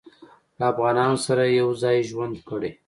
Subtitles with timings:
[0.57, 2.71] له افغانانو سره یې یو ځای ژوند کړی.